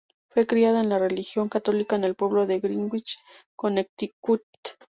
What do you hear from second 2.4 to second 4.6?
de Greenwich, Connecticut.